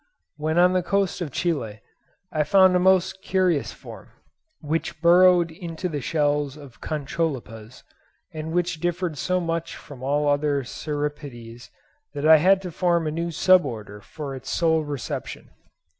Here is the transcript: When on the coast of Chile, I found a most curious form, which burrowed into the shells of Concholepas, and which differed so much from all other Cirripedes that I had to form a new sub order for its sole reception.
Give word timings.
When 0.37 0.57
on 0.57 0.73
the 0.73 0.81
coast 0.81 1.21
of 1.21 1.29
Chile, 1.31 1.79
I 2.31 2.43
found 2.43 2.75
a 2.75 2.79
most 2.79 3.21
curious 3.21 3.71
form, 3.71 4.09
which 4.59 4.99
burrowed 4.99 5.51
into 5.51 5.87
the 5.87 6.01
shells 6.01 6.57
of 6.57 6.81
Concholepas, 6.81 7.83
and 8.33 8.51
which 8.51 8.79
differed 8.79 9.15
so 9.15 9.39
much 9.39 9.75
from 9.75 10.01
all 10.01 10.27
other 10.27 10.63
Cirripedes 10.63 11.69
that 12.15 12.25
I 12.25 12.37
had 12.37 12.63
to 12.63 12.71
form 12.71 13.05
a 13.05 13.11
new 13.11 13.29
sub 13.29 13.63
order 13.63 14.01
for 14.01 14.33
its 14.35 14.49
sole 14.49 14.83
reception. 14.83 15.51